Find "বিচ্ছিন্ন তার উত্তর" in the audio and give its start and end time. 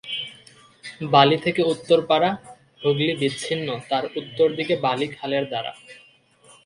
3.21-4.47